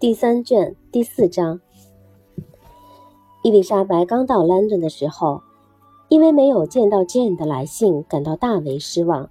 [0.00, 1.60] 第三卷第四章。
[3.42, 5.42] 伊丽莎白刚到 London 的时候，
[6.08, 9.28] 因为没有见到 Jane 的来信，感到大为失望。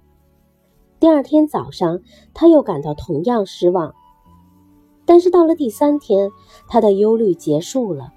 [1.00, 1.98] 第二天早上，
[2.32, 3.96] 她又感到同样失望。
[5.04, 6.30] 但是到了第三天，
[6.68, 8.12] 她的忧虑结束了，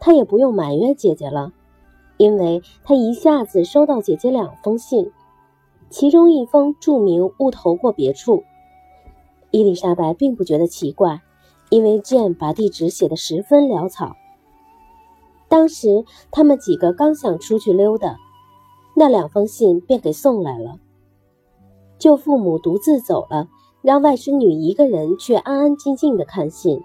[0.00, 1.52] 她也不用埋怨姐姐了，
[2.16, 5.12] 因为她一下子收到姐姐两封信，
[5.88, 8.42] 其中一封注明误投过别处。
[9.52, 11.22] 伊丽莎白并不觉得奇怪。
[11.70, 14.16] 因为剑把地址写得十分潦草。
[15.48, 18.16] 当时他们几个刚想出去溜达，
[18.94, 20.76] 那两封信便给送来了。
[21.98, 23.48] 舅父母独自走了，
[23.80, 26.82] 让外甥女一个人去安安静静的看信。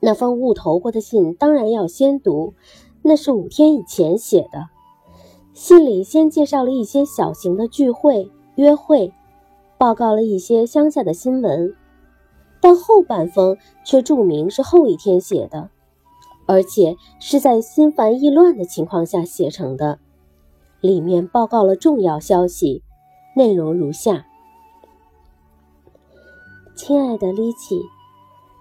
[0.00, 2.54] 那封误投过的信当然要先读，
[3.02, 4.68] 那是五天以前写的。
[5.52, 9.12] 信里先介绍了一些小型的聚会、约会，
[9.78, 11.76] 报告了一些乡下的新闻。
[12.62, 15.68] 但后半封却注明是后一天写的，
[16.46, 19.98] 而且是在心烦意乱的情况下写成的。
[20.80, 22.84] 里面报告了重要消息，
[23.34, 24.26] 内容如下：
[26.76, 27.82] 亲爱的丽奇，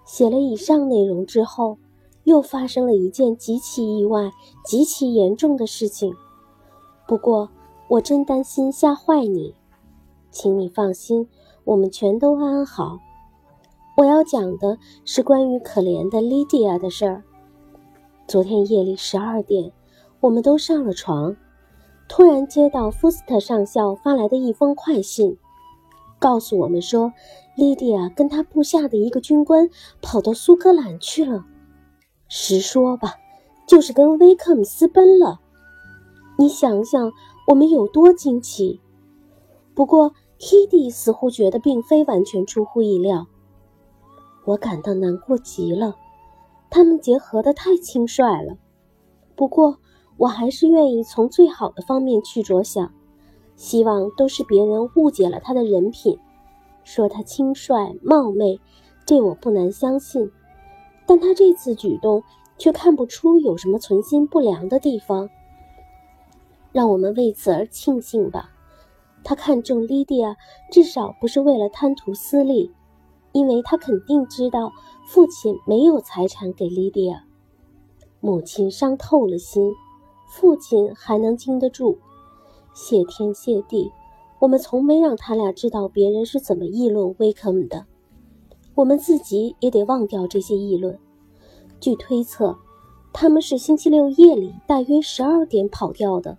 [0.04, 1.78] 写了以上内容之后，
[2.24, 4.32] 又发生了一件极其意外、
[4.66, 6.12] 极其严重的事情。
[7.08, 7.50] 不过
[7.88, 9.54] 我真担心吓坏你，
[10.32, 11.28] 请你放心，
[11.66, 12.98] 我们全都安好。
[14.02, 17.24] 我要讲的是关于可怜的莉迪亚的事儿。
[18.28, 19.72] 昨天夜里十二点，
[20.22, 21.38] 我们都上了床，
[22.10, 25.38] 突然接到福斯特上校发来的一封快信，
[26.18, 27.14] 告诉我们说，
[27.56, 29.70] 莉迪亚跟他部下的一个军官
[30.02, 31.46] 跑到苏格兰去了。
[32.28, 33.18] 实说吧，
[33.68, 35.42] 就是跟威克姆私奔了。
[36.40, 37.12] 你想想，
[37.50, 38.82] 我们有多惊奇。
[39.76, 43.28] 不过，k i t t y 似乎觉得并非完全出乎意料。
[44.46, 45.96] 我感到难过极了，
[46.70, 48.58] 他们结合的太轻率了。
[49.36, 49.78] 不过，
[50.18, 52.94] 我还是愿意从最好的方面去着想，
[53.56, 56.18] 希望都是别人误解了他的人品，
[56.84, 58.60] 说他轻率冒昧，
[59.06, 60.32] 这我不难相信。
[61.06, 62.24] 但他这次举动
[62.58, 65.30] 却看不出有什么存心不良的地方，
[66.72, 68.52] 让我们为此而庆幸吧。
[69.24, 70.36] 他看中莉迪亚，
[70.72, 72.72] 至少不是为了贪图私利。
[73.32, 74.72] 因为他肯定知道
[75.06, 77.24] 父亲没有财产给莉迪亚，
[78.20, 79.72] 母亲伤透了心，
[80.30, 81.98] 父亲还能经得住。
[82.74, 83.92] 谢天谢地，
[84.40, 87.86] 我们从没让他俩知道别人是怎么议论威克姆的，
[88.76, 90.98] 我们自己也得忘掉这些议论。
[91.80, 92.58] 据推测，
[93.12, 96.38] 他们是星期六夜里大约十二点跑掉的，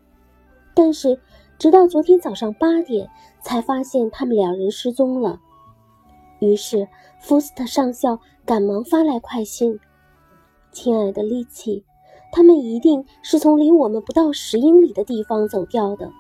[0.75, 1.21] 但是
[1.59, 3.11] 直到昨天早上八点
[3.43, 5.41] 才发现他们两人失踪了。
[6.43, 6.89] 于是，
[7.21, 9.79] 福斯特上校赶忙发来快信
[10.73, 11.85] ：“亲爱的利奇，
[12.33, 16.11] 他们一定是从离我们不到十英里的地方走掉的。”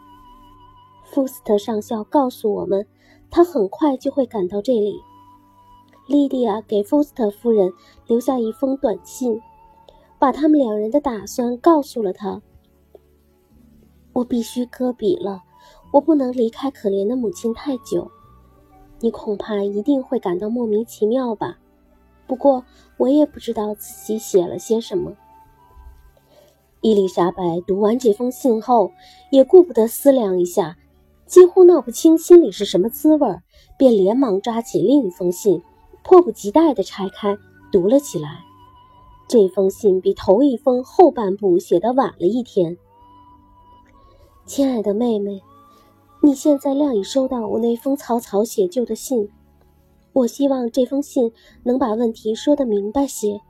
[1.10, 2.86] 福斯特上校告诉我们，
[3.32, 4.94] 他很快就会赶到这里。
[6.06, 7.72] 莉迪亚给福斯特夫人
[8.06, 9.40] 留下一封短信，
[10.20, 12.40] 把他们两人的打算告诉了他。
[14.12, 15.42] 我必须搁笔了，
[15.92, 18.08] 我不能离开可怜的母亲太久。
[19.02, 21.58] 你恐怕一定会感到莫名其妙吧？
[22.28, 22.64] 不过
[22.98, 25.16] 我也不知道自己写了些什么。
[26.80, 28.92] 伊丽莎白读完这封信后，
[29.30, 30.78] 也顾不得思量一下，
[31.26, 33.40] 几乎闹不清心里是什么滋味，
[33.76, 35.64] 便连忙抓起另一封信，
[36.04, 37.36] 迫不及待地拆开
[37.72, 38.44] 读了起来。
[39.26, 42.78] 这封信比头一封后半部写得晚了一天。
[44.46, 45.42] 亲爱的妹妹。
[46.24, 49.28] 你现在料已收到我那封草草写就的信，
[50.12, 51.32] 我希望这封信
[51.64, 53.40] 能把问题说得明白些。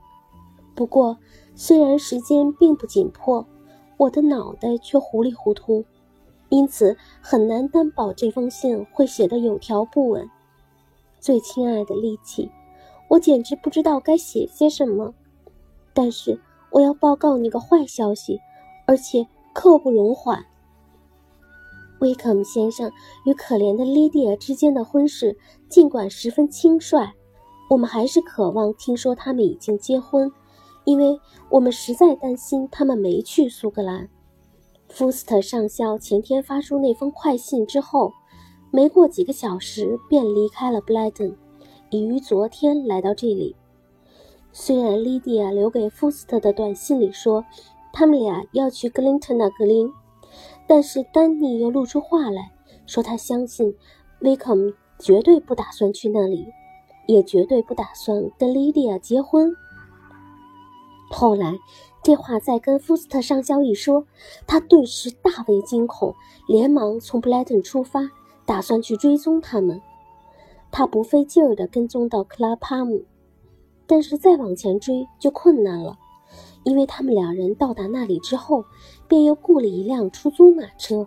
[0.74, 1.18] 不过，
[1.54, 3.46] 虽然时间并不紧迫，
[3.98, 5.84] 我的脑袋却糊里糊涂，
[6.48, 10.26] 因此很难担保这封信会写得有条不紊。
[11.20, 12.50] 最亲爱的利奇，
[13.10, 15.12] 我简直不知道该写些什么。
[15.92, 18.40] 但是我要报告你个坏消息，
[18.86, 20.46] 而且刻不容缓。
[22.02, 22.90] 威克姆先生
[23.24, 25.38] 与可怜的莉迪亚之间的婚事，
[25.68, 27.12] 尽管十分轻率，
[27.70, 30.28] 我们还是渴望听说他们已经结婚，
[30.84, 34.08] 因为我们实在担心他们没去苏格兰。
[34.88, 38.12] 福斯特上校前天发出那封快信之后，
[38.72, 41.36] 没过几个小时便离开了布莱顿，
[41.90, 43.54] 已于昨天来到这里。
[44.50, 47.44] 虽然莉迪亚留给福斯特的短信里说，
[47.92, 49.88] 他们俩要去格林特纳格林。
[50.66, 52.52] 但是丹尼又露出话来
[52.86, 53.74] 说，他相信
[54.20, 56.46] 威克姆绝对不打算去那里。
[57.08, 59.52] 也绝对不打算跟莉迪亚结婚。
[61.10, 61.58] 后来，
[62.00, 64.06] 这话再跟福斯特上校一说，
[64.46, 66.14] 他顿时大为惊恐，
[66.46, 68.08] 连忙从布莱顿出发，
[68.46, 69.82] 打算去追踪他们。
[70.70, 73.02] 他不费劲儿地跟踪到克拉帕姆，
[73.84, 75.98] 但是再往前追就困难了，
[76.64, 78.64] 因为他们两人到达那里之后，
[79.08, 81.06] 便又雇了一辆出租马车，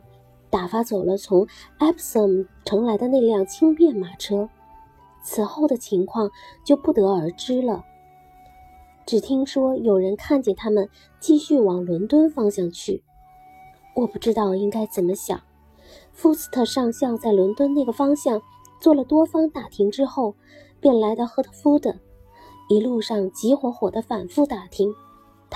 [0.49, 1.47] 打发走了从
[1.79, 4.49] 埃普森乘来的那辆轻便马车。
[5.23, 6.29] 此后的情况
[6.63, 7.83] 就不得而知了。
[9.05, 13.03] 只听说有人看见他们继续往伦敦方向去，
[13.95, 15.41] 我不知道应该怎么想。
[16.11, 18.41] 福斯特上校在伦敦那个方向
[18.81, 20.35] 做了多方打听之后，
[20.79, 21.95] 便来到赫特福德，
[22.69, 24.93] 一路上急火火地反复打听，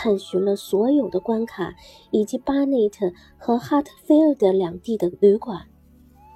[0.02, 1.76] 探寻了所有的关卡
[2.10, 5.68] 以及巴内特和哈特菲尔德两地的旅馆，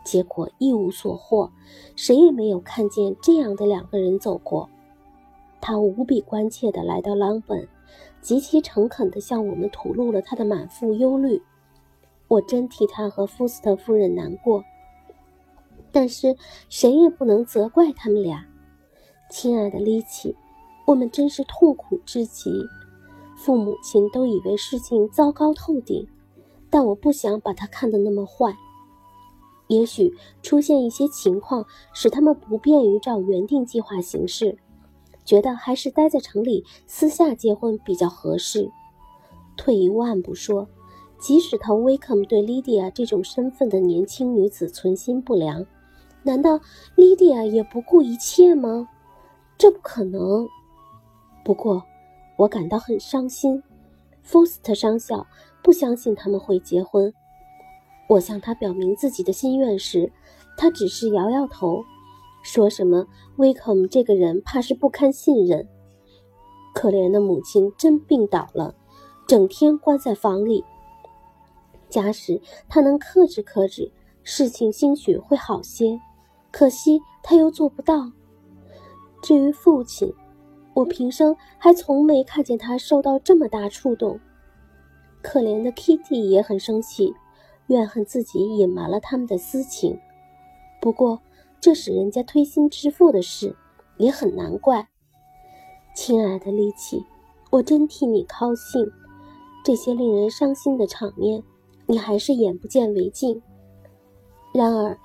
[0.04, 1.50] 结果一无所获，
[1.96, 4.70] 谁也没有看见这样的两个人走过。
[5.62, 7.66] 他无比关切地来到朗本，
[8.20, 11.42] 极其诚恳地向我们吐露了他的满腹忧虑。
[12.28, 14.62] 我真替他和福斯特夫人难过，
[15.90, 16.36] 但是
[16.68, 18.46] 谁也不能责怪他们俩。
[19.32, 20.36] 亲爱的丽奇，
[20.86, 22.52] 我们真是痛苦至极。
[23.44, 26.08] 父母亲都以为事情糟糕透顶，
[26.70, 28.56] 但我不想把他看得那么坏。
[29.68, 34.58] 也许出现一些情况，使他们不便于照原定计划行事。
[35.26, 38.72] 觉得还是待在城里私下结婚比较合适。
[39.58, 40.70] 退一万步说，
[41.20, 45.66] 即使他威克姆对莉迪亚这种身份的年轻女子存心不良，
[46.24, 46.62] 难道
[46.96, 48.88] 莉迪亚也不顾一切吗？
[49.58, 50.48] 这不可能。
[51.44, 51.84] 不过，
[52.44, 53.64] 我感到很伤心。
[54.22, 55.26] 福斯特上校
[55.64, 57.14] 不相信他们会结婚。
[58.10, 60.12] 我向他表明自己的心愿时，
[60.58, 61.84] 他只是摇摇头。
[62.44, 63.08] 说什么？
[63.38, 65.70] 威克姆这个人怕是不堪信任。
[66.76, 68.76] 可怜的母亲真病倒了，
[69.26, 70.66] 整天关在房里。
[71.88, 73.90] 假使他能克制克制，
[74.24, 75.98] 事情兴许会好些。
[76.52, 78.12] 可惜他又做不到。
[79.22, 80.14] 至于父亲，
[80.74, 84.20] 我平生还从没看见他受到这么大触动。
[85.22, 87.14] 可怜的 Kitty 也很生气，
[87.68, 90.00] 怨恨自己隐瞒了他们的私情。
[90.82, 91.22] 不过。
[91.62, 93.56] 这使人家推心置腹的事，
[93.96, 94.90] 也很难怪。
[95.96, 97.06] 亲爱的丽奇，
[97.52, 98.92] 我真替你高兴。
[99.64, 101.42] 这些令人伤心的场面，
[101.86, 103.42] 你还是眼不见为净。
[104.54, 105.00] 然而，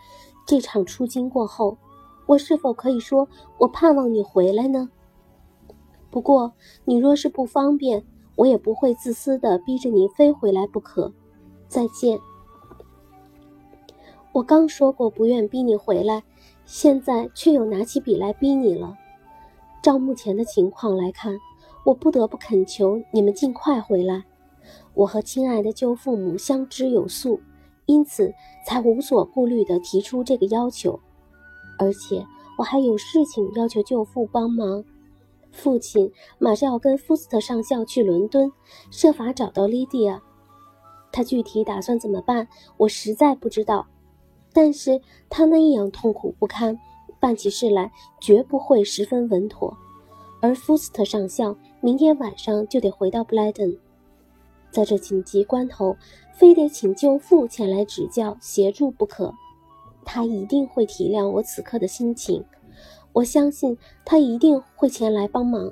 [0.48, 1.78] 这场出京过后，
[2.26, 3.28] 我是否可以说
[3.58, 4.90] 我盼望你回来呢？
[6.10, 6.52] 不过，
[6.84, 8.04] 你若是不方便，
[8.36, 11.12] 我也不会自私的逼着你非回来不可。
[11.68, 12.18] 再见。
[14.32, 16.22] 我刚说过不愿逼你回来。
[16.64, 18.94] 现在却又拿起笔来逼你了。
[19.82, 21.34] 照目前的情况来看，
[21.82, 24.24] 我不得不恳求你们尽快回来。
[24.92, 27.40] 我和亲爱的舅父母相知有素，
[27.86, 28.34] 因此
[28.66, 31.00] 才无所顾虑地提出这个要求。
[31.78, 32.26] 而且
[32.58, 34.84] 我还有事情要求舅父帮忙。
[35.50, 38.52] 父亲马上要跟福斯特上校去伦敦，
[38.90, 40.22] 设法找到莉迪亚。
[41.10, 42.46] 他具体打算怎么办，
[42.76, 43.86] 我实在不知道。
[44.52, 46.78] 但是他那样痛苦不堪，
[47.18, 49.76] 办起事来绝不会十分稳妥。
[50.40, 53.76] 而福斯特上校明天晚上就得回到布莱顿，
[54.70, 55.96] 在这紧急关头，
[56.34, 59.34] 非得请舅父前来指教协助不可。
[60.04, 62.44] 他一定会体谅我此刻的心情，
[63.18, 65.66] 我相信他一定会前来帮忙。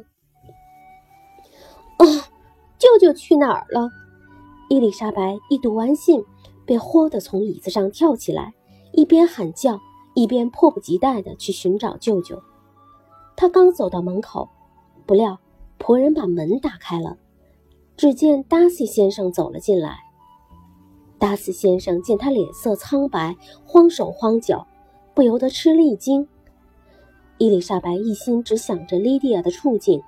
[1.98, 2.04] 啊，
[2.76, 3.88] 舅舅去哪儿了？
[4.68, 6.24] 伊丽莎白一读完信，
[6.64, 8.52] 便豁地从椅子上跳起来。
[8.92, 9.78] 一边喊叫，
[10.14, 12.42] 一边迫不及待地去寻找舅舅。
[13.36, 14.48] 他刚走到门口，
[15.06, 15.38] 不料
[15.78, 17.16] 仆人把门打开了，
[17.96, 19.98] 只见达西先生走了进来。
[21.16, 24.66] 达西先生见他脸色苍白，慌手慌脚，
[25.14, 26.26] 不由得吃了一惊。
[27.38, 30.02] 伊丽莎白一心只想着莉迪亚的处境，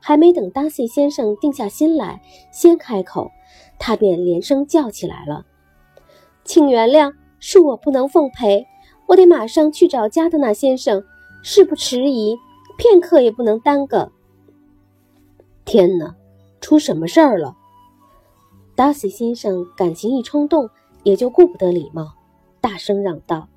[0.00, 3.30] 还没等达西先生定下心来，先开口，
[3.78, 5.46] 他便连声叫起来了
[6.44, 8.66] ：“请原谅。”是我不能奉陪，
[9.06, 11.04] 我得马上去找加德纳先生。
[11.42, 12.34] 事不迟疑，
[12.78, 14.10] 片刻也不能耽搁。
[15.66, 16.16] 天哪，
[16.60, 17.54] 出什么事儿了？
[18.74, 20.68] 达西先生感情一冲动，
[21.04, 22.14] 也就顾不得礼貌，
[22.60, 23.48] 大声嚷道。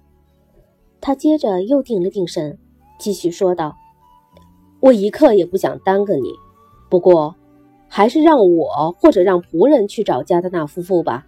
[0.99, 2.59] 他接着又定了定神，
[2.99, 3.75] 继续说道
[4.81, 6.33] ：“我一刻也不想耽搁你，
[6.89, 7.35] 不过，
[7.87, 11.25] 还是让我或者让仆人去找加德纳夫妇吧。”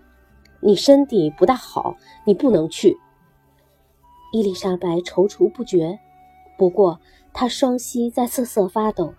[0.63, 2.99] 你身体不大好，你不能去。
[4.31, 5.97] 伊丽莎白踌躇不决，
[6.55, 6.99] 不过
[7.33, 9.15] 他双膝在瑟瑟发抖。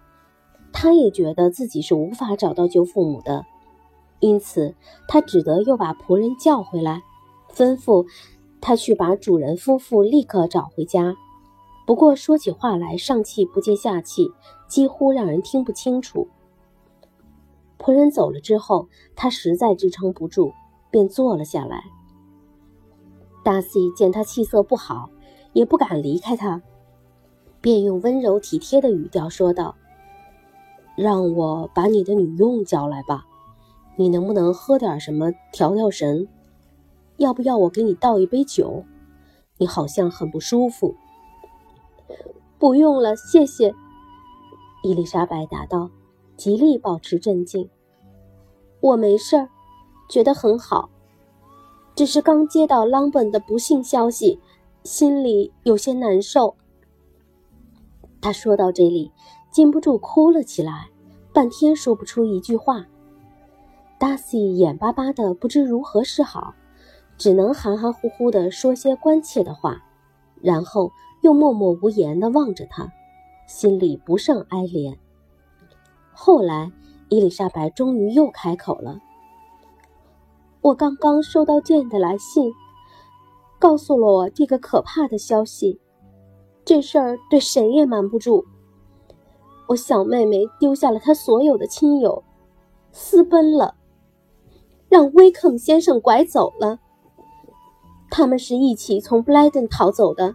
[0.73, 3.45] 他也觉得自己是无法找到舅父母的，
[4.21, 4.75] 因此
[5.09, 7.03] 他只得又把仆人叫回来，
[7.53, 8.07] 吩咐
[8.61, 11.17] 他去把主人夫妇立刻找回家。
[11.93, 14.33] 不过说起话来上气不接下气，
[14.67, 16.27] 几乎让人听不清楚。
[17.79, 20.55] 仆人走了之后，他实在支撑不住，
[20.91, 21.85] 便坐了下来。
[23.45, 25.11] 达西见他气色不好，
[25.53, 26.63] 也不敢离开他，
[27.61, 29.77] 便用温柔体贴的语调说道
[30.97, 33.27] ：“让我把你的女佣叫来吧，
[33.97, 36.27] 你能不能喝点什么调调神？
[37.19, 38.83] 要不要我给你倒一杯酒？
[39.59, 40.95] 你好像很不舒服。”
[42.59, 43.75] 不用了，谢谢。
[44.85, 45.91] 伊丽莎白答道，
[46.37, 47.69] 极力保持镇静。
[48.81, 49.49] 我没事儿，
[50.09, 50.91] 觉得很好，
[51.95, 54.41] 只是刚接到朗本的不幸消息，
[54.83, 56.57] 心里有些难受。
[58.21, 59.13] 他说到这里，
[59.51, 60.89] 禁不住哭了起来，
[61.33, 62.87] 半天说不出一句话。
[63.99, 66.55] 达西眼巴巴的，不知如何是好，
[67.17, 69.83] 只能含含糊糊的说些关切的话，
[70.41, 70.91] 然后。
[71.23, 72.93] 又默默无言地望着他，
[73.47, 74.97] 心里不胜哀怜。
[76.13, 76.71] 后来，
[77.09, 79.01] 伊丽莎白终于又开口了
[80.61, 82.53] ：“我刚刚收到剑的来信，
[83.59, 85.81] 告诉了我这个可怕的消息。
[86.65, 88.45] 这事儿对谁也瞒不住。
[89.69, 92.23] 我小妹妹丢下了她所有的亲友，
[92.91, 93.77] 私奔了，
[94.89, 96.79] 让威克姆先生拐走了。
[98.11, 100.35] 他们是一起从布莱顿逃走的。”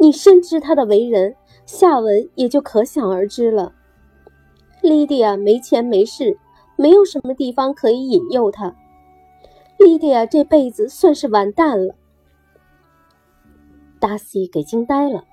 [0.00, 3.74] 你深知他的为人，下文也就可想而知了。
[4.80, 6.38] 莉迪亚没钱没势，
[6.74, 8.74] 没有什么地方可以引诱他。
[9.78, 11.94] 莉迪亚这辈子算是完蛋了。
[13.98, 15.24] 达西给惊呆了。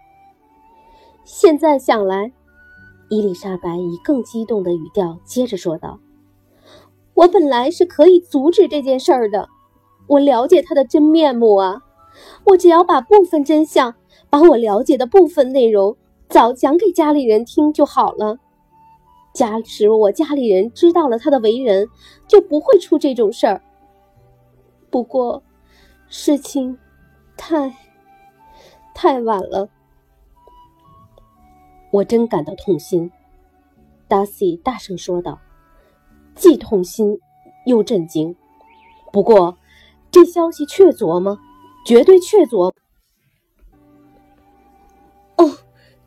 [1.24, 2.34] 现在想来，
[3.08, 6.02] 伊丽莎白以更激动的语调接着说道
[7.16, 9.48] ：“我本来是可以阻止这件事的。
[10.08, 11.84] 我了解他的真面目啊，
[12.48, 13.96] 我只要把部分真相。”
[14.30, 15.96] 把我了解的部分内容
[16.30, 18.38] 早讲给家里人听就好了。
[19.34, 21.88] 假使我家里人知道了他的为人，
[22.28, 23.62] 就不会出这种事儿。
[24.90, 25.44] 不过，
[26.08, 26.78] 事情
[27.38, 27.76] 太
[28.96, 29.70] 太晚了，
[31.92, 33.12] 我真感到痛心。”
[34.10, 35.40] 达西大声说道
[36.34, 37.20] ，“既痛心
[37.66, 38.36] 又震惊。
[39.12, 39.58] 不过，
[40.10, 41.38] 这消息确凿吗？
[41.86, 42.74] 绝对确凿。”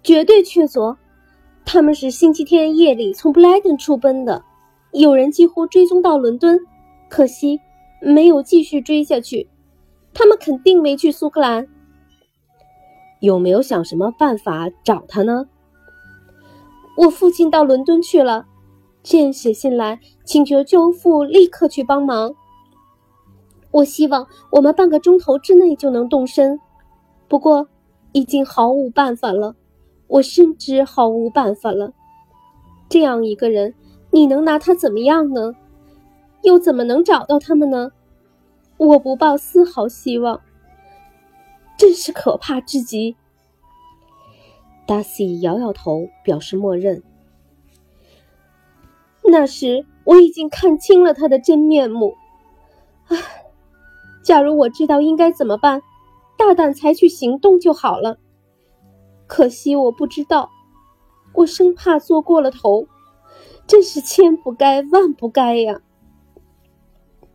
[0.02, 0.96] 绝对确凿，
[1.64, 4.42] 他们是星期天夜里从布莱顿出奔的，
[4.92, 6.58] 有人几乎追踪到伦敦，
[7.08, 7.60] 可惜
[8.00, 9.48] 没有继续追下去。
[10.14, 11.68] 他们肯定没去苏格兰。
[13.20, 15.46] 有没有想什么办法找他呢？
[16.96, 18.46] 我父亲到伦敦去了，
[19.02, 22.34] 剑写信来请求舅父立刻去帮忙。
[23.70, 26.58] 我希望我们半个钟头之内就能动身，
[27.28, 27.68] 不过
[28.12, 29.54] 已经毫无办法了。
[30.10, 31.92] 我深知毫无办法了。
[32.88, 33.74] 这样一个人，
[34.10, 35.54] 你能拿他怎么样呢？
[36.42, 37.92] 又怎么能找到他们呢？
[38.76, 40.40] 我不抱丝毫希望。
[41.76, 43.16] 真是可怕至极。
[44.86, 47.02] 达西摇摇头，表示默认。
[49.22, 52.16] 那时我已经看清了他的真面目。
[53.06, 53.16] 唉，
[54.24, 55.82] 假如我知道应该怎么办，
[56.36, 58.18] 大胆采取行动就好了。
[59.30, 60.50] 可惜我不知道，
[61.34, 62.88] 我生怕做过了头，
[63.64, 65.80] 真是千不该万不该呀。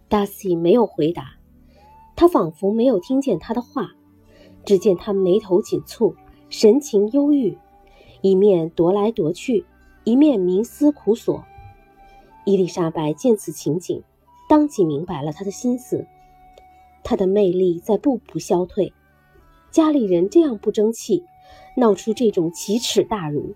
[0.10, 1.38] 达西没有回答，
[2.18, 3.92] 他仿佛没有听见他的话，
[4.66, 6.16] 只见他眉头紧蹙，
[6.50, 7.58] 神情忧郁，
[8.20, 9.66] 一面踱来踱去，
[10.04, 11.46] 一面冥思苦索。
[12.44, 14.04] 伊丽莎白见此情景，
[14.50, 16.06] 当即明白了他的心思，
[17.06, 18.92] 他的魅力在步步消退，
[19.72, 21.24] 家里人这样不争气。
[21.76, 23.56] 闹出这种奇耻大辱，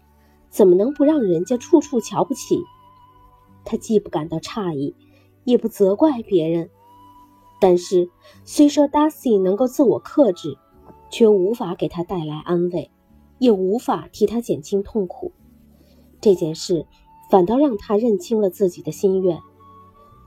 [0.50, 2.62] 怎么能不让人家处处瞧不起？
[3.66, 4.96] 他既不感到诧异，
[5.44, 6.70] 也不责怪别人。
[7.62, 8.10] 但是，
[8.46, 10.58] 虽说 Darcy 能够自我克制，
[11.10, 12.90] 却无法给他带来安慰，
[13.38, 15.34] 也无法替他减轻痛苦。
[16.22, 16.86] 这件事
[17.30, 19.40] 反倒让他认清了自己的心愿。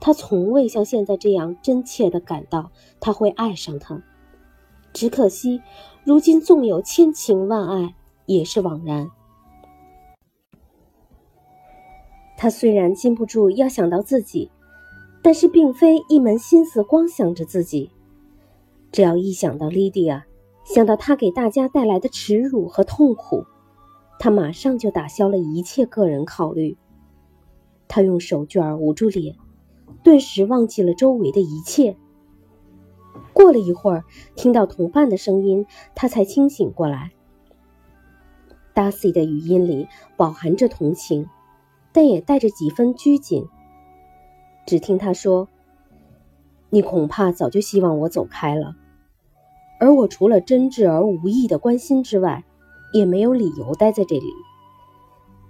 [0.00, 4.02] 他从未像现在这样真切地感到他会爱上他。
[4.92, 5.62] 只可惜。
[6.04, 7.94] 如今纵有千情万爱，
[8.26, 9.08] 也是枉然。
[12.36, 14.50] 他虽然禁不住要想到自己，
[15.22, 17.90] 但是并非一门心思光想着自己。
[18.90, 20.26] 只要一想到莉迪亚，
[20.64, 23.44] 想到她给大家带来的耻辱和痛苦，
[24.18, 26.76] 他马上就打消了一切个人考虑。
[27.86, 29.36] 他用手绢捂住脸，
[30.02, 31.96] 顿时忘记了周围的一切。
[33.42, 34.04] 过了一会儿，
[34.36, 37.10] 听到同伴的声音，他才清醒过来。
[38.72, 41.26] 达西的语音里饱含着同情，
[41.92, 43.44] 但也带着几分拘谨。
[44.64, 45.48] 只听他说
[46.70, 48.76] ：“你恐怕早就希望我走开了，
[49.80, 52.44] 而我除了真挚而无意的关心之外，
[52.92, 54.26] 也没有理由待在这里。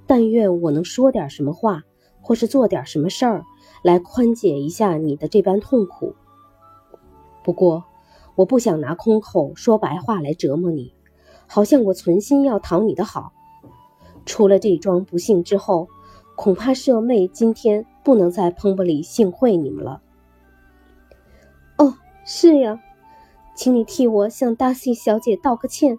[0.07, 1.83] 但愿我能说点什么话，
[2.23, 3.45] 或是做点什么事儿，
[3.85, 6.15] 来宽解一下你的这般痛苦。
[7.43, 7.85] 不过，
[8.35, 10.95] 我不想拿空口说白话来折磨你，
[11.47, 13.33] 好像我存心要讨你的好。
[14.25, 15.89] 出了这桩不幸之后。”
[16.35, 20.01] 恐怕舍妹今天不能在彭布里幸会你们了。
[21.77, 21.95] 哦，
[22.25, 22.81] 是呀，
[23.55, 25.99] 请你替我向达西小姐道个歉，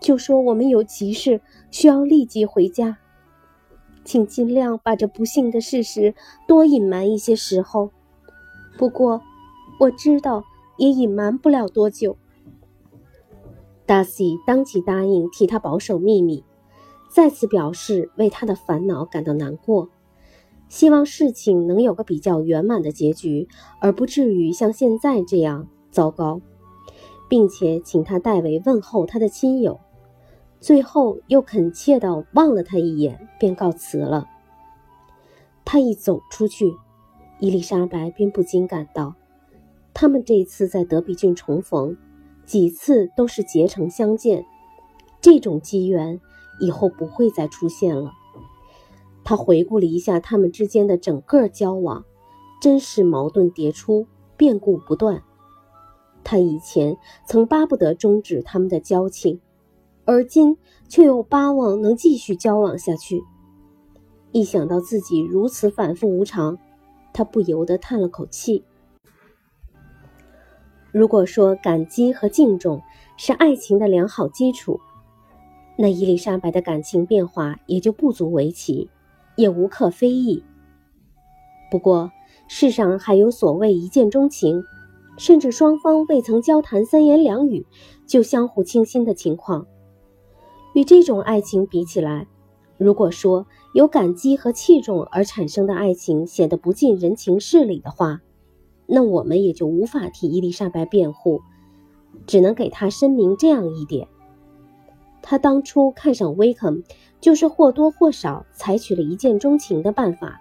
[0.00, 2.98] 就说我们有急事需要立即回家，
[4.04, 6.14] 请尽量把这不幸的事实
[6.48, 7.92] 多隐瞒一些时候。
[8.76, 9.22] 不过，
[9.78, 10.44] 我知道
[10.76, 12.16] 也隐瞒不了多久。
[13.84, 16.44] 达西当即答应替他保守秘密。
[17.08, 19.88] 再次表示为他的烦恼感到难过，
[20.68, 23.48] 希望事情能有个比较圆满的结局，
[23.80, 26.42] 而不至于像现在这样糟糕，
[27.28, 29.80] 并且请他代为问候他的亲友。
[30.60, 34.26] 最后又恳切地望了他一眼，便告辞了。
[35.64, 36.74] 他一走出去，
[37.38, 39.14] 伊丽莎白便不禁感到，
[39.98, 41.96] 他们这一次在德比郡重逢，
[42.44, 44.44] 几次都是结成相见，
[45.22, 46.20] 这种机缘。
[46.60, 48.12] 以后不会再出现了。
[49.24, 52.04] 他回顾了一下他们之间的整个交往，
[52.60, 55.22] 真是矛盾迭出，变故不断。
[56.24, 59.40] 他以前曾巴不得终止他们的交情，
[60.04, 63.22] 而今却又巴望能继续交往下去。
[64.32, 66.58] 一想到自己如此反复无常，
[67.14, 68.64] 他不由得叹了口气。
[70.96, 72.80] 如果说感激和敬重
[73.18, 74.80] 是爱情的良好基础，
[75.76, 78.88] 那伊丽莎白的感情变化也就不足为奇，
[79.36, 80.42] 也无可非议。
[81.70, 82.10] 不过，
[82.48, 84.64] 世上还有所谓一见钟情，
[85.18, 87.66] 甚至双方未曾交谈三言两语
[88.06, 89.66] 就相互倾心的情况。
[90.72, 92.26] 与这种爱情比起来，
[92.78, 98.22] 如果说有感激和器重而产生的爱情显得不近人情事理的话，
[98.86, 101.40] 那我们也就无法替伊丽莎白辩护，
[102.26, 104.08] 只能给她声明这样一点。
[105.22, 106.84] 她当初看上威肯，
[107.20, 110.40] 就是或多或少采取了一见钟情的办法。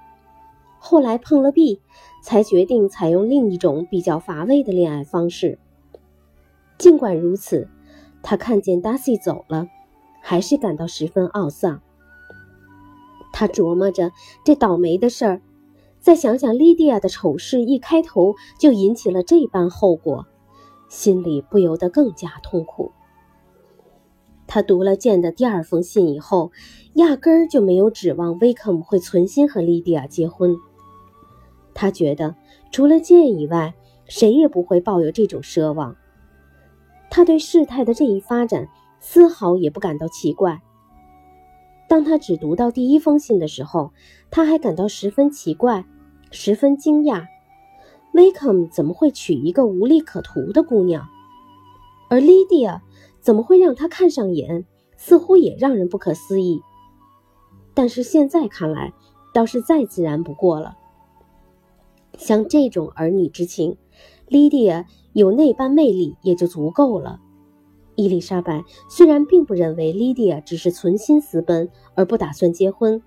[0.77, 1.81] 后来碰了壁，
[2.21, 5.57] 才决定采用另一种比较乏味的恋爱方式。
[6.77, 7.67] 尽管如此，
[8.21, 9.67] 他看见达西走了，
[10.21, 11.81] 还是感到十分懊丧。
[13.33, 14.11] 他琢磨着
[14.43, 15.41] 这倒霉的事儿，
[16.05, 20.27] 再想想莉迪亚的丑事一开头就引起了这般后果，
[20.87, 22.91] 心里不由得更加痛苦。
[24.45, 26.51] 他读了剑的第二封信以后，
[26.93, 30.55] 压根儿就没有指望威克姆会存心和莉迪亚结婚。
[31.73, 32.35] 他觉得
[32.71, 33.73] 除了剑以外，
[34.07, 35.95] 谁也不会抱有这种奢望。
[37.09, 40.61] 他对事态的这一发展丝毫也不感到奇怪。
[41.89, 43.91] 当他只读到第一封信的时候，
[44.29, 45.83] 他还感到十分奇怪，
[46.31, 47.25] 十分惊讶：
[48.13, 51.05] 威克姆怎么会娶一个无利可图的姑娘？
[52.09, 52.81] 而莉迪亚。
[53.21, 54.67] 怎么会让他看上眼？
[54.97, 56.61] 似乎也让人不可思议。
[57.73, 58.93] 但是现在看来，
[59.33, 60.77] 倒是再自然不过了。
[62.19, 63.77] 像这种儿女之情，
[64.27, 67.19] 莉迪亚有那般魅力也就足够了。
[67.95, 73.01] 伊丽莎白虽然并不认为莉迪亚只是存心私奔而不打算结婚，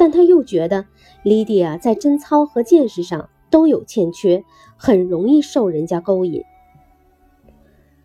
[0.00, 0.86] 但他又觉得
[1.22, 4.42] 莉迪亚在贞操和见识上都有欠缺，
[4.78, 6.42] 很容易受人家勾引。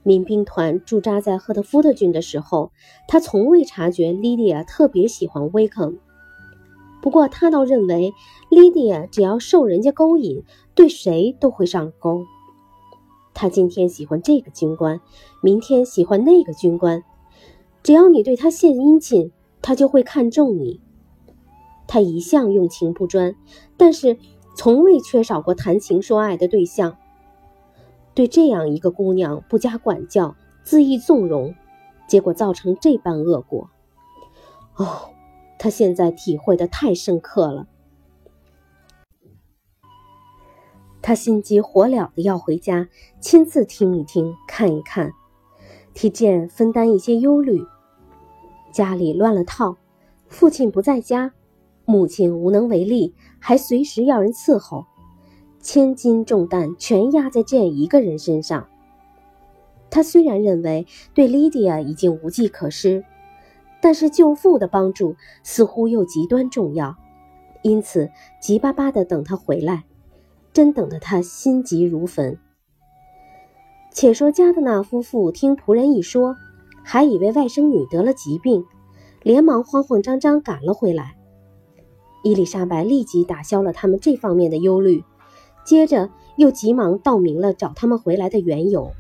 [0.04, 2.74] 民兵团驻扎在赫特福特郡的时候，
[3.08, 5.98] 他从未察觉莉迪亚特别喜欢威肯。
[7.02, 8.12] 不过他倒认为，
[8.50, 10.44] 莉迪亚只要受人家勾引，
[10.76, 12.26] 对谁都会上钩。
[13.34, 15.00] 他今天喜欢这个军官，
[15.42, 17.06] 明天喜欢那个军官，
[17.84, 19.32] 只要你对他献殷勤，
[19.62, 20.82] 他就会看中你。
[21.88, 23.36] 他一向用情不专，
[23.78, 24.18] 但是
[24.56, 26.98] 从未缺少过谈情说爱的对象。
[28.14, 31.54] 对这样一个姑娘不加管教，恣意纵容，
[32.08, 33.70] 结果造成这般恶果。
[34.76, 35.10] 哦，
[35.60, 37.68] 他现在体会的太深刻了。
[41.02, 45.12] 他心急火燎的要回家，亲自听一听，看一看，
[45.94, 47.62] 替剑分担一些忧虑。
[48.72, 49.78] 家里乱了套，
[50.28, 51.34] 父亲不在家，
[51.86, 54.86] 母亲无能为力，还随时要人伺候，
[55.60, 58.68] 千斤重担全压在这一个人身上。
[59.90, 63.06] 他虽然认为对莉迪亚已经无计可施，
[63.82, 66.98] 但是舅父的帮助似乎又极端重要，
[67.62, 68.10] 因此
[68.42, 69.86] 急巴巴地等他回来，
[70.52, 72.38] 真等得他心急如焚。
[73.92, 76.36] 且说加德纳夫妇听仆人一说，
[76.84, 78.66] 还以为外甥女得了疾病，
[79.24, 81.15] 连忙慌慌张张赶了回来。
[82.26, 85.04] 伊丽莎白立即打消了他们这方面的忧虑，
[85.64, 88.94] 接着又急忙道明了找他们回来的缘由。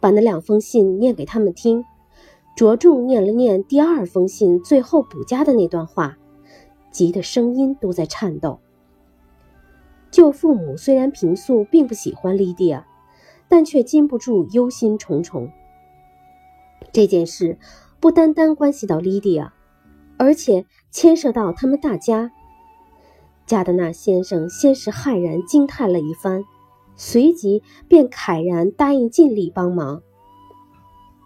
[0.00, 1.84] 把那两封信念给他们听，
[2.56, 6.16] 着重念了念第二封信最后补加的那段话，
[6.90, 8.58] 急得声音都在颤抖。
[10.10, 12.86] 舅父母虽然平素并不喜欢莉迪亚，
[13.50, 15.50] 但却禁不住忧心忡忡。
[16.90, 17.58] 这件事
[18.00, 19.52] 不单单关系到莉迪亚，
[20.20, 22.30] 而且牵涉到他们大家。
[23.46, 26.44] 加德纳先生先是骇然惊叹了一番。
[26.94, 30.02] 随即便慨然答应尽力帮忙。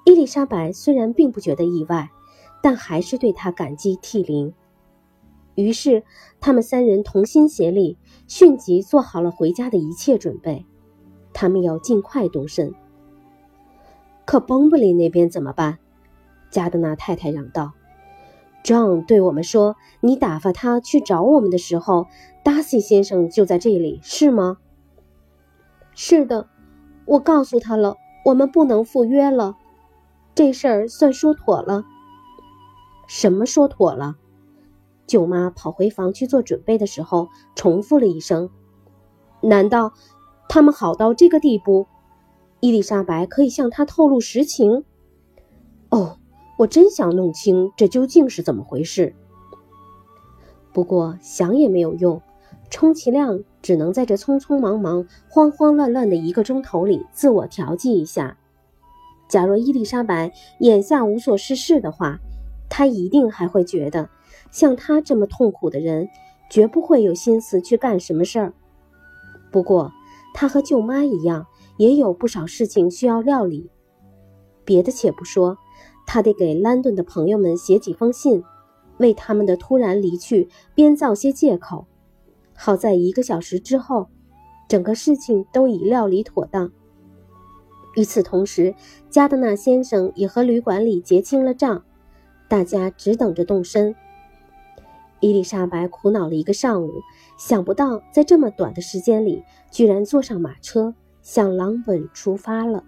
[0.05, 2.11] 伊丽莎白虽然并不觉得意外，
[2.63, 4.55] 但还是对他感激涕零。
[5.57, 6.05] 于是
[6.41, 10.65] 他们三人同心协力，迅即做好了回家的一切准备。
[11.33, 12.73] 他们要尽快动身。
[14.25, 15.79] 可邦布里那边怎么办？
[16.53, 17.73] 加德纳太太嚷道
[18.65, 22.07] ：“John 对我们说，你打发他去找我们的时候，
[22.43, 24.57] 达西先生就在这里，是吗？”
[25.95, 26.49] 是的，
[27.05, 29.57] 我告诉他了，我们不能赴约了，
[30.35, 31.85] 这事儿算说妥了。
[33.07, 34.17] 什么说妥了？
[35.07, 38.49] 舅妈跑回房去做准备的时候，重复了一声
[39.43, 39.93] ：“难道
[40.49, 41.87] 他们好到这个地步？
[42.61, 44.85] 伊丽莎白可以向他透露实情？
[45.91, 46.19] 哦，
[46.59, 49.15] 我真想弄清这究竟是怎么回事。
[50.73, 52.21] 不过想也没有用。”
[52.71, 58.37] 充其量只能在这匆匆忙忙、慌慌乱乱的一个钟头里自我调剂一下。
[59.29, 62.19] 假若伊丽莎白眼下无所事事的话，
[62.69, 64.09] 她一定还会觉得，
[64.51, 66.09] 像她这么痛苦的人，
[66.51, 68.53] 绝不会有心思去干什么事儿。
[69.53, 69.93] 不过，
[70.33, 73.71] 她和舅妈一样，也有不少事情需要料理。
[74.65, 75.59] 别的且不说，
[76.07, 78.43] 他得给兰顿的朋友们写几封信，
[78.99, 81.87] 为他们的突然离去编造些借口。
[82.55, 84.09] 好在一个小时之后，
[84.69, 86.71] 整个事情都已料理妥当。
[87.97, 88.75] 与此同时，
[89.09, 91.85] 加德纳先生也和旅馆里结清了账，
[92.49, 93.95] 大家只等着动身。
[95.21, 96.91] 伊丽莎白苦恼了一个上午，
[97.39, 102.85] 想不到在这么短的时间里，居然坐上马车向朗本出发了。